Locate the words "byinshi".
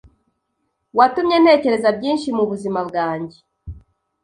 1.97-2.27